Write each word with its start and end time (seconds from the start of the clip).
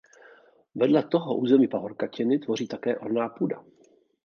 Vedle 0.75 1.03
toho 1.03 1.35
území 1.37 1.67
pahorkatiny 1.67 2.39
tvoří 2.39 2.67
také 2.67 2.97
orná 2.99 3.29
půda. 3.29 3.65